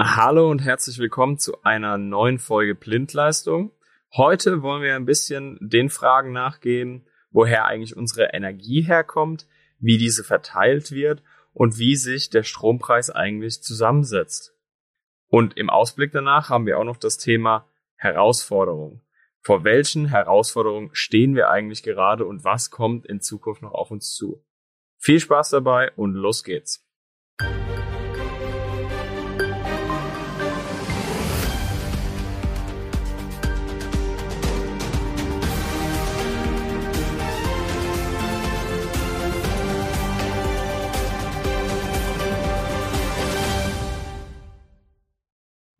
[0.00, 3.72] Hallo und herzlich willkommen zu einer neuen Folge Blindleistung.
[4.12, 9.48] Heute wollen wir ein bisschen den Fragen nachgehen, woher eigentlich unsere Energie herkommt,
[9.80, 14.54] wie diese verteilt wird und wie sich der Strompreis eigentlich zusammensetzt.
[15.26, 19.02] Und im Ausblick danach haben wir auch noch das Thema Herausforderung.
[19.40, 24.14] Vor welchen Herausforderungen stehen wir eigentlich gerade und was kommt in Zukunft noch auf uns
[24.14, 24.44] zu?
[24.96, 26.87] Viel Spaß dabei und los geht's.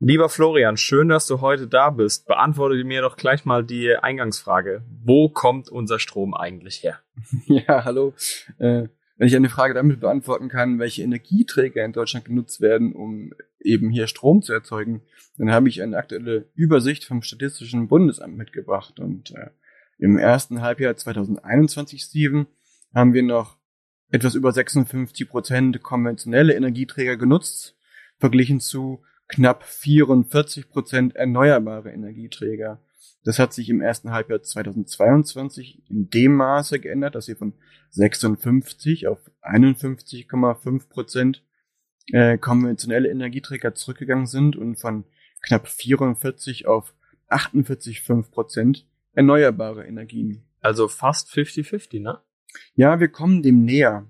[0.08, 2.26] Lieber Florian, schön, dass du heute da bist.
[2.26, 4.82] Beantworte mir doch gleich mal die Eingangsfrage.
[5.04, 6.98] Wo kommt unser Strom eigentlich her?
[7.44, 8.14] Ja, hallo.
[8.56, 13.34] Äh, wenn ich eine Frage damit beantworten kann, welche Energieträger in Deutschland genutzt werden, um
[13.60, 15.02] eben hier Strom zu erzeugen,
[15.36, 19.00] dann habe ich eine aktuelle Übersicht vom Statistischen Bundesamt mitgebracht.
[19.00, 19.50] Und äh,
[19.98, 22.46] im ersten Halbjahr 2021, Steven,
[22.94, 23.58] haben wir noch
[24.10, 27.76] etwas über 56 Prozent konventionelle Energieträger genutzt,
[28.16, 32.80] verglichen zu knapp 44 Prozent erneuerbare Energieträger.
[33.24, 37.52] Das hat sich im ersten Halbjahr 2022 in dem Maße geändert, dass sie von
[37.90, 41.44] 56 auf 51,5 Prozent
[42.12, 45.04] äh, konventionelle Energieträger zurückgegangen sind und von
[45.42, 46.94] knapp 44 auf
[47.28, 50.44] 48,5 Prozent erneuerbare Energien.
[50.60, 52.20] Also fast 50-50, ne?
[52.74, 54.08] Ja, wir kommen dem näher.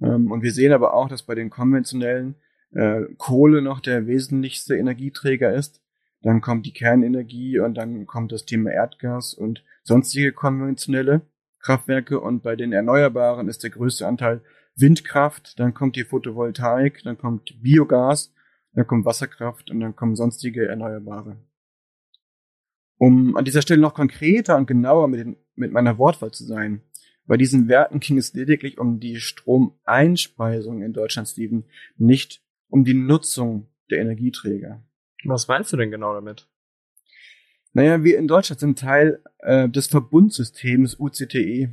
[0.00, 2.36] Ähm, und wir sehen aber auch, dass bei den konventionellen
[2.72, 5.82] äh, Kohle noch der wesentlichste Energieträger ist.
[6.22, 11.22] Dann kommt die Kernenergie und dann kommt das Thema Erdgas und sonstige konventionelle
[11.60, 12.20] Kraftwerke.
[12.20, 14.42] Und bei den Erneuerbaren ist der größte Anteil
[14.74, 18.32] Windkraft, dann kommt die Photovoltaik, dann kommt Biogas,
[18.74, 21.36] dann kommt Wasserkraft und dann kommen sonstige Erneuerbare.
[22.96, 26.82] Um an dieser Stelle noch konkreter und genauer mit, den, mit meiner Wortwahl zu sein,
[27.26, 31.64] bei diesen Werten ging es lediglich um die Stromeinspeisung in Deutschland, Steven,
[31.96, 34.82] nicht um die Nutzung der Energieträger.
[35.24, 36.48] Was meinst du denn genau damit?
[37.72, 41.70] Naja, wir in Deutschland sind Teil äh, des Verbundsystems UCTE.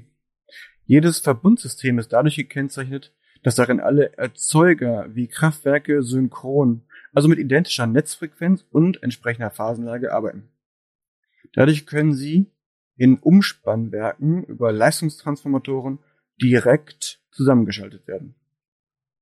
[0.85, 3.13] Jedes Verbundsystem ist dadurch gekennzeichnet,
[3.43, 10.49] dass darin alle Erzeuger wie Kraftwerke synchron, also mit identischer Netzfrequenz und entsprechender Phasenlage arbeiten.
[11.53, 12.51] Dadurch können sie
[12.97, 15.99] in Umspannwerken über Leistungstransformatoren
[16.41, 18.35] direkt zusammengeschaltet werden.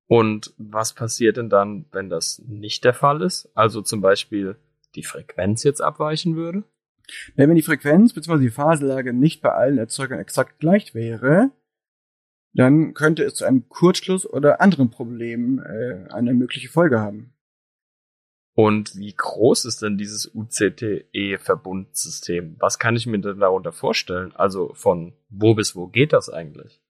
[0.06, 3.50] Und was passiert denn dann, wenn das nicht der Fall ist?
[3.54, 4.56] Also zum Beispiel
[4.94, 6.64] die Frequenz jetzt abweichen würde?
[7.36, 8.38] Wenn die Frequenz bzw.
[8.38, 11.50] die Phasellage nicht bei allen Erzeugern exakt gleich wäre,
[12.54, 17.32] dann könnte es zu einem Kurzschluss oder anderen Problemen äh, eine mögliche Folge haben.
[18.56, 22.54] Und wie groß ist denn dieses UCTE-Verbundsystem?
[22.60, 24.30] Was kann ich mir denn darunter vorstellen?
[24.36, 26.80] Also von wo bis wo geht das eigentlich?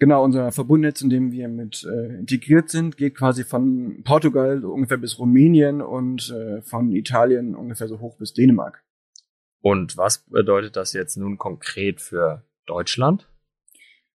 [0.00, 4.72] Genau, unser Verbundnetz, in dem wir mit äh, integriert sind, geht quasi von Portugal so
[4.72, 8.82] ungefähr bis Rumänien und äh, von Italien ungefähr so hoch bis Dänemark.
[9.60, 13.28] Und was bedeutet das jetzt nun konkret für Deutschland?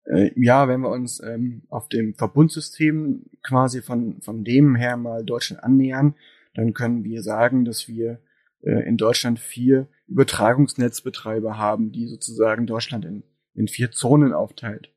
[0.05, 5.25] Äh, ja, wenn wir uns ähm, auf dem Verbundsystem quasi von, von dem her mal
[5.25, 6.15] Deutschland annähern,
[6.53, 8.21] dann können wir sagen, dass wir
[8.61, 13.23] äh, in Deutschland vier Übertragungsnetzbetreiber haben, die sozusagen Deutschland in,
[13.55, 14.93] in vier Zonen aufteilt.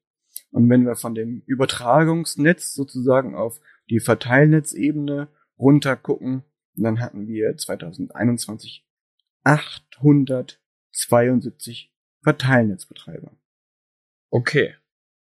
[0.54, 3.60] Und wenn wir von dem Übertragungsnetz sozusagen auf
[3.90, 5.28] die Verteilnetzebene
[5.58, 6.44] runter gucken,
[6.76, 8.86] dann hatten wir 2021
[9.44, 11.92] 872
[12.22, 13.32] Verteilnetzbetreiber.
[14.30, 14.76] Okay.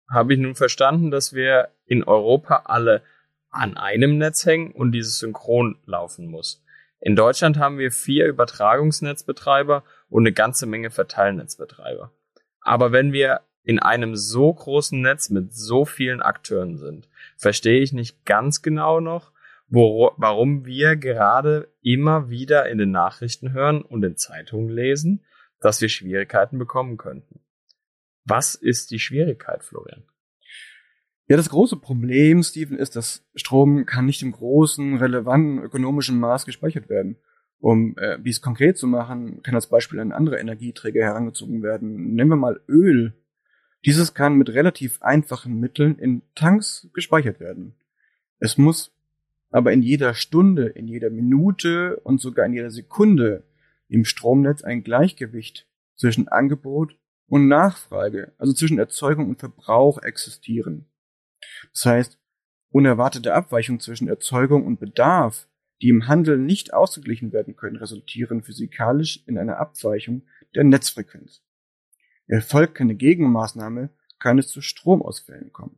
[0.10, 3.02] Habe ich nun verstanden, dass wir in Europa alle
[3.50, 6.62] an einem Netz hängen und dieses synchron laufen muss.
[7.00, 12.12] In Deutschland haben wir vier Übertragungsnetzbetreiber und eine ganze Menge Verteilnetzbetreiber.
[12.60, 17.08] Aber wenn wir in einem so großen Netz mit so vielen Akteuren sind,
[17.38, 19.32] verstehe ich nicht ganz genau noch,
[19.68, 25.24] wo, warum wir gerade immer wieder in den Nachrichten hören und in Zeitungen lesen,
[25.62, 27.40] dass wir Schwierigkeiten bekommen könnten.
[28.26, 30.04] Was ist die Schwierigkeit, Florian?
[31.28, 36.46] Ja, das große Problem, Steven, ist, dass Strom kann nicht im großen, relevanten ökonomischen Maß
[36.46, 37.18] gespeichert werden.
[37.60, 42.14] Um äh, dies konkret zu machen, kann als Beispiel ein anderer Energieträger herangezogen werden.
[42.14, 43.14] Nehmen wir mal Öl.
[43.86, 47.76] Dieses kann mit relativ einfachen Mitteln in Tanks gespeichert werden.
[48.40, 48.92] Es muss
[49.52, 53.44] aber in jeder Stunde, in jeder Minute und sogar in jeder Sekunde
[53.88, 56.98] im Stromnetz ein Gleichgewicht zwischen Angebot
[57.28, 60.86] und Nachfrage, also zwischen Erzeugung und Verbrauch existieren.
[61.72, 62.18] Das heißt,
[62.70, 65.48] unerwartete Abweichungen zwischen Erzeugung und Bedarf,
[65.82, 70.24] die im Handel nicht ausgeglichen werden können, resultieren physikalisch in einer Abweichung
[70.56, 71.44] der Netzfrequenz.
[72.34, 75.78] Erfolgt keine Gegenmaßnahme, kann es zu Stromausfällen kommen.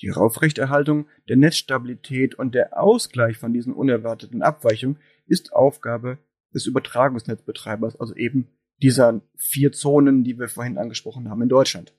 [0.00, 6.18] Die Aufrechterhaltung der Netzstabilität und der Ausgleich von diesen unerwarteten Abweichungen ist Aufgabe
[6.52, 11.94] des Übertragungsnetzbetreibers, also eben dieser vier Zonen, die wir vorhin angesprochen haben in Deutschland.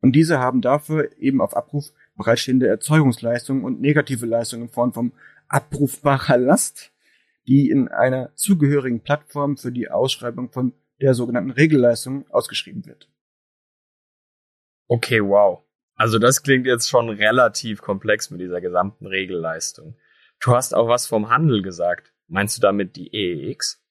[0.00, 5.12] Und diese haben dafür eben auf Abruf bereitstehende Erzeugungsleistungen und negative Leistungen in Form von
[5.46, 6.90] abrufbarer Last,
[7.46, 13.08] die in einer zugehörigen Plattform für die Ausschreibung von der sogenannten Regelleistung ausgeschrieben wird.
[14.88, 15.62] Okay, wow.
[15.94, 19.96] Also das klingt jetzt schon relativ komplex mit dieser gesamten Regelleistung.
[20.40, 22.12] Du hast auch was vom Handel gesagt.
[22.28, 23.82] Meinst du damit die EEX?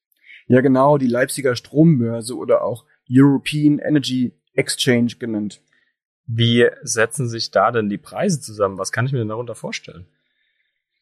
[0.46, 5.60] Ja, genau, die Leipziger Strombörse oder auch European Energy Exchange genannt.
[6.26, 8.78] Wie setzen sich da denn die Preise zusammen?
[8.78, 10.06] Was kann ich mir denn darunter vorstellen?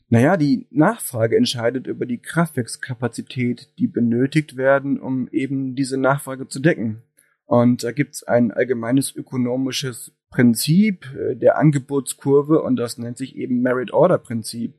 [0.09, 6.61] Naja, die Nachfrage entscheidet über die Kraftwerkskapazität, die benötigt werden, um eben diese Nachfrage zu
[6.61, 7.03] decken.
[7.47, 13.63] Und da gibt's ein allgemeines ökonomisches Prinzip äh, der Angebotskurve und das nennt sich eben
[13.63, 14.75] Merit-Order-Prinzip.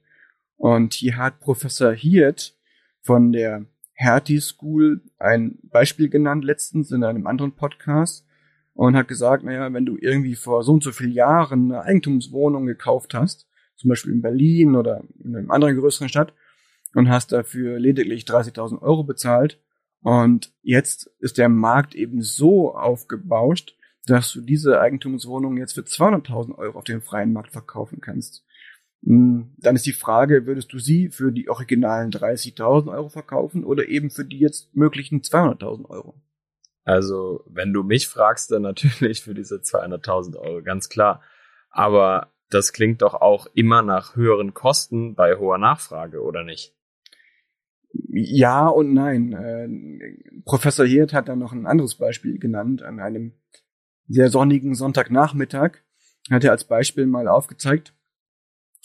[0.58, 2.56] Und hier hat Professor Hirt
[3.02, 8.26] von der Hertie School ein Beispiel genannt letztens in einem anderen Podcast
[8.74, 12.66] und hat gesagt, naja, wenn du irgendwie vor so und so vielen Jahren eine Eigentumswohnung
[12.66, 16.34] gekauft hast, zum Beispiel in Berlin oder in einer anderen größeren Stadt
[16.94, 19.60] und hast dafür lediglich 30.000 Euro bezahlt
[20.06, 23.76] und jetzt ist der Markt eben so aufgebauscht,
[24.06, 28.46] dass du diese Eigentumswohnung jetzt für 200.000 Euro auf dem freien Markt verkaufen kannst.
[29.04, 33.88] Hm, dann ist die Frage, würdest du sie für die originalen 30.000 Euro verkaufen oder
[33.88, 36.14] eben für die jetzt möglichen 200.000 Euro?
[36.84, 41.24] Also, wenn du mich fragst, dann natürlich für diese 200.000 Euro, ganz klar.
[41.72, 46.74] Aber das klingt doch auch immer nach höheren Kosten bei hoher Nachfrage, oder nicht?
[47.92, 49.34] Ja und nein.
[49.34, 52.84] Äh, Professor Hirt hat dann noch ein anderes Beispiel genannt.
[52.84, 53.34] An einem
[54.08, 55.78] sehr sonnigen Sonntagnachmittag
[56.30, 57.94] hat er als Beispiel mal aufgezeigt,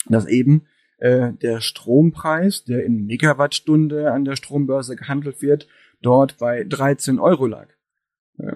[0.07, 0.67] dass eben
[0.97, 5.67] äh, der Strompreis, der in Megawattstunde an der Strombörse gehandelt wird,
[6.01, 7.67] dort bei 13 Euro lag.
[8.37, 8.53] Äh,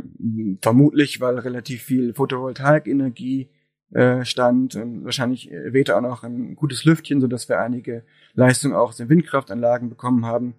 [0.61, 3.49] vermutlich, weil relativ viel Photovoltaikenergie
[3.91, 4.75] äh, stand.
[4.75, 8.03] Und wahrscheinlich wehte auch noch ein gutes Lüftchen, so dass wir einige
[8.33, 10.55] Leistungen auch aus den Windkraftanlagen bekommen haben.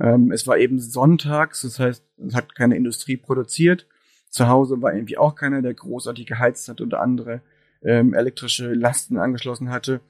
[0.00, 3.86] Ähm, es war eben sonntags, das heißt, es hat keine Industrie produziert.
[4.28, 7.42] Zu Hause war irgendwie auch keiner, der großartig geheizt hat oder andere
[7.82, 10.00] ähm, elektrische Lasten angeschlossen hatte.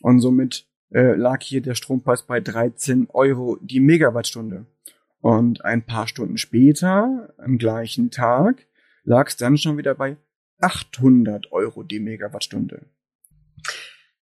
[0.00, 4.66] Und somit äh, lag hier der Strompreis bei 13 Euro die Megawattstunde.
[5.20, 8.66] Und ein paar Stunden später, am gleichen Tag,
[9.04, 10.16] lag es dann schon wieder bei
[10.60, 12.86] 800 Euro die Megawattstunde.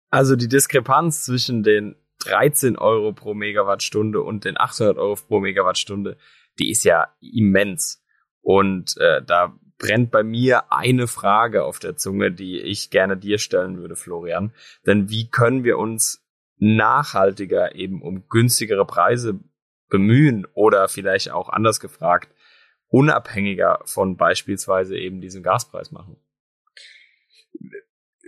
[0.10, 6.18] Also die Diskrepanz zwischen den 13 Euro pro Megawattstunde und den 800 Euro pro Megawattstunde,
[6.60, 8.04] die ist ja immens.
[8.42, 13.40] Und äh, da brennt bei mir eine Frage auf der Zunge, die ich gerne dir
[13.40, 14.54] stellen würde, Florian.
[14.86, 16.24] Denn wie können wir uns
[16.58, 19.40] nachhaltiger eben um günstigere Preise
[19.90, 22.34] bemühen oder vielleicht auch anders gefragt,
[22.92, 26.18] unabhängiger von beispielsweise eben diesem Gaspreis machen?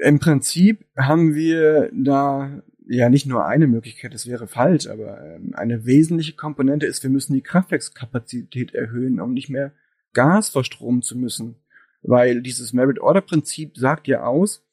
[0.02, 5.54] Im Prinzip haben wir da ja nicht nur eine Möglichkeit, das wäre falsch, aber ähm,
[5.56, 9.74] eine wesentliche Komponente ist, wir müssen die Kraftwerkskapazität erhöhen, um nicht mehr
[10.14, 11.56] Gas verstromen zu müssen.
[12.02, 14.66] Weil dieses Merit-Order-Prinzip sagt ja aus,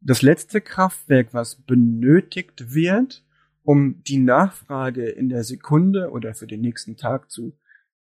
[0.00, 3.24] das letzte Kraftwerk, was benötigt wird,
[3.62, 7.56] um die Nachfrage in der Sekunde oder für den nächsten Tag zu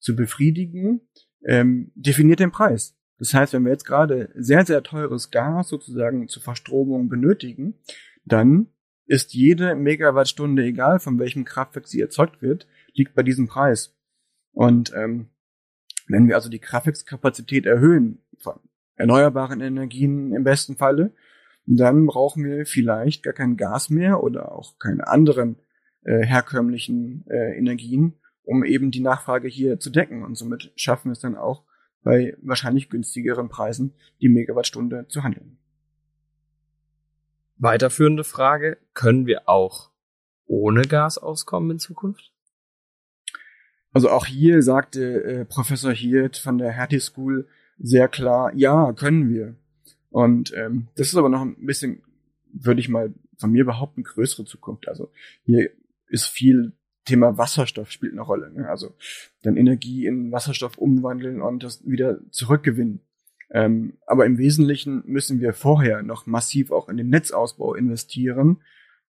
[0.06, 1.02] zu befriedigen,
[1.46, 2.96] ähm, definiert den Preis.
[3.18, 7.80] Das heißt, wenn wir jetzt gerade sehr, sehr teures Gas sozusagen zur Verstromung benötigen,
[8.24, 8.68] dann
[9.08, 13.96] ist jede Megawattstunde, egal von welchem Kraftwerk sie erzeugt wird, liegt bei diesem Preis.
[14.52, 15.30] Und ähm,
[16.08, 18.60] wenn wir also die Kraftwerkskapazität erhöhen, von
[18.96, 21.14] erneuerbaren Energien im besten Falle,
[21.66, 25.58] dann brauchen wir vielleicht gar kein Gas mehr oder auch keine anderen
[26.04, 30.24] äh, herkömmlichen äh, Energien, um eben die Nachfrage hier zu decken.
[30.24, 31.64] Und somit schaffen wir es dann auch,
[32.04, 35.58] bei wahrscheinlich günstigeren Preisen die Megawattstunde zu handeln.
[37.58, 39.90] Weiterführende Frage, können wir auch
[40.46, 42.32] ohne Gas auskommen in Zukunft?
[43.92, 47.48] Also auch hier sagte äh, Professor Hirt von der Hertie School
[47.80, 49.56] sehr klar, ja, können wir.
[50.10, 52.04] Und ähm, das ist aber noch ein bisschen,
[52.52, 54.88] würde ich mal von mir behaupten, größere Zukunft.
[54.88, 55.12] Also
[55.44, 55.72] hier
[56.08, 56.74] ist viel
[57.06, 58.52] Thema Wasserstoff spielt eine Rolle.
[58.52, 58.68] Ne?
[58.68, 58.94] Also
[59.44, 63.00] dann Energie in Wasserstoff umwandeln und das wieder zurückgewinnen.
[63.52, 68.58] Ähm, aber im Wesentlichen müssen wir vorher noch massiv auch in den Netzausbau investieren,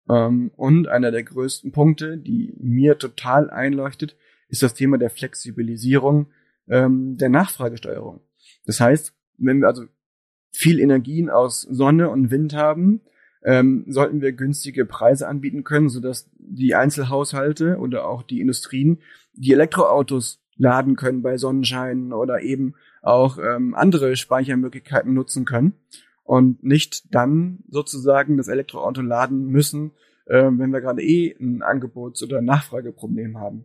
[0.09, 4.17] Ähm, und einer der größten Punkte, die mir total einleuchtet,
[4.49, 6.29] ist das Thema der Flexibilisierung
[6.69, 8.21] ähm, der Nachfragesteuerung.
[8.67, 9.85] Das heißt, wenn wir also
[10.53, 13.01] viel Energien aus Sonne und Wind haben,
[13.47, 18.99] ähm, sollten wir günstige Preise anbieten können, sodass die Einzelhaushalte oder auch die Industrien
[19.35, 25.75] die Elektroautos laden können bei Sonnenschein oder eben auch ähm, andere Speichermöglichkeiten nutzen können
[26.25, 29.93] und nicht dann sozusagen das Elektroauto laden müssen,
[30.27, 33.65] äh, wenn wir gerade eh ein Angebots- oder Nachfrageproblem haben.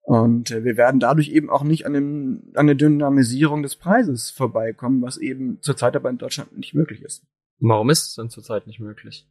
[0.00, 4.30] Und äh, wir werden dadurch eben auch nicht an, dem, an der Dynamisierung des Preises
[4.30, 7.26] vorbeikommen, was eben zurzeit aber in Deutschland nicht möglich ist.
[7.60, 9.26] Warum ist es denn zurzeit nicht möglich?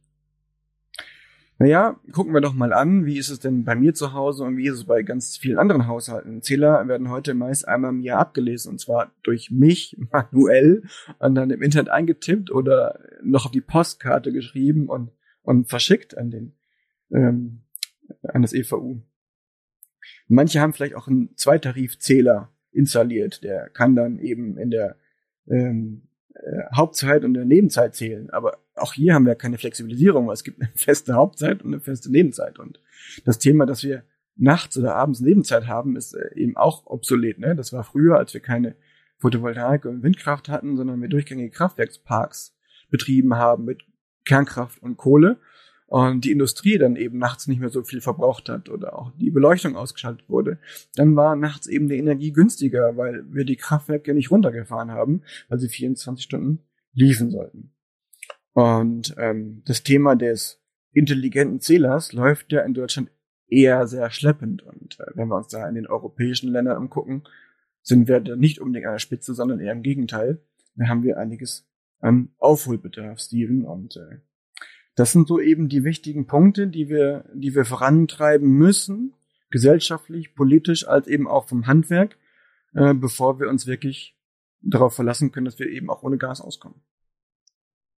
[1.58, 4.56] Naja, gucken wir doch mal an, wie ist es denn bei mir zu Hause und
[4.56, 6.42] wie ist es bei ganz vielen anderen Haushalten.
[6.42, 10.82] Zähler werden heute meist einmal im Jahr abgelesen und zwar durch mich manuell
[11.20, 15.12] und dann im Internet eingetippt oder noch auf die Postkarte geschrieben und,
[15.42, 16.54] und verschickt an den
[17.12, 17.60] ähm,
[18.22, 19.00] an das EVU.
[20.28, 24.96] Manche haben vielleicht auch einen Zweitarifzähler installiert, der kann dann eben in der
[25.46, 26.08] ähm,
[26.44, 28.30] äh, Hauptzeit und der Nebenzeit zählen.
[28.30, 31.80] Aber auch hier haben wir keine Flexibilisierung, weil es gibt eine feste Hauptzeit und eine
[31.80, 32.58] feste Nebenzeit.
[32.58, 32.80] Und
[33.24, 34.04] das Thema, dass wir
[34.36, 37.38] nachts oder abends Nebenzeit haben, ist äh, eben auch obsolet.
[37.38, 37.54] Ne?
[37.56, 38.76] Das war früher, als wir keine
[39.18, 42.56] Photovoltaik und Windkraft hatten, sondern wir durchgängige Kraftwerksparks
[42.90, 43.82] betrieben haben mit
[44.24, 45.38] Kernkraft und Kohle
[45.86, 49.30] und die Industrie dann eben nachts nicht mehr so viel verbraucht hat oder auch die
[49.30, 50.58] Beleuchtung ausgeschaltet wurde,
[50.96, 55.58] dann war nachts eben die Energie günstiger, weil wir die Kraftwerke nicht runtergefahren haben, weil
[55.58, 56.60] sie 24 Stunden
[56.92, 57.72] liefen sollten.
[58.52, 60.62] Und ähm, das Thema des
[60.92, 63.10] intelligenten Zählers läuft ja in Deutschland
[63.48, 64.62] eher sehr schleppend.
[64.62, 67.24] Und äh, wenn wir uns da in den europäischen Ländern umgucken,
[67.82, 70.40] sind wir da nicht unbedingt an der Spitze, sondern eher im Gegenteil.
[70.76, 71.68] Da haben wir einiges
[72.00, 73.64] an Aufholbedarf, Steven.
[73.64, 74.20] Und äh,
[74.94, 79.14] das sind so eben die wichtigen Punkte, die wir, die wir vorantreiben müssen,
[79.50, 82.16] gesellschaftlich, politisch, als eben auch vom Handwerk,
[82.74, 84.16] äh, bevor wir uns wirklich
[84.62, 86.80] darauf verlassen können, dass wir eben auch ohne Gas auskommen.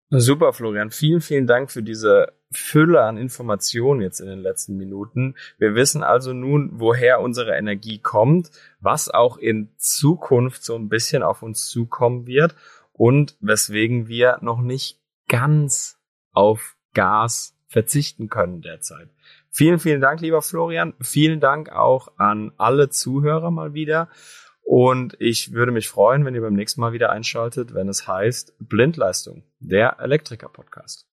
[0.09, 0.91] Super, Florian.
[0.91, 5.35] Vielen, vielen Dank für diese Fülle an Informationen jetzt in den letzten Minuten.
[5.57, 11.23] Wir wissen also nun, woher unsere Energie kommt, was auch in Zukunft so ein bisschen
[11.23, 12.55] auf uns zukommen wird
[12.93, 15.99] und weswegen wir noch nicht ganz
[16.33, 19.09] auf Gas verzichten können derzeit.
[19.51, 20.93] Vielen, vielen Dank, lieber Florian.
[20.99, 24.09] Vielen Dank auch an alle Zuhörer mal wieder.
[24.63, 28.55] Und ich würde mich freuen, wenn ihr beim nächsten Mal wieder einschaltet, wenn es heißt
[28.59, 31.07] Blindleistung, der Elektriker-Podcast.